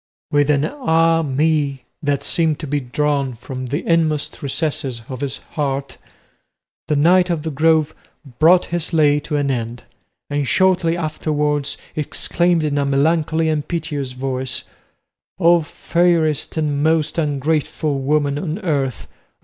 With 0.31 0.49
an 0.49 0.65
"Ah 0.65 1.21
me!" 1.21 1.83
that 2.01 2.23
seemed 2.23 2.57
to 2.57 2.65
be 2.65 2.79
drawn 2.79 3.35
from 3.35 3.67
the 3.67 3.85
inmost 3.87 4.41
recesses 4.41 5.03
of 5.09 5.21
his 5.21 5.37
heart, 5.51 5.97
the 6.87 6.95
Knight 6.95 7.29
of 7.29 7.43
the 7.43 7.51
Grove 7.51 7.93
brought 8.39 8.65
his 8.73 8.93
lay 8.93 9.19
to 9.19 9.35
an 9.35 9.51
end, 9.51 9.83
and 10.27 10.47
shortly 10.47 10.97
afterwards 10.97 11.77
exclaimed 11.95 12.63
in 12.63 12.79
a 12.79 12.83
melancholy 12.83 13.47
and 13.47 13.67
piteous 13.67 14.13
voice, 14.13 14.63
"O 15.37 15.61
fairest 15.61 16.57
and 16.57 16.81
most 16.81 17.19
ungrateful 17.19 17.99
woman 17.99 18.39
on 18.39 18.57
earth! 18.65 19.07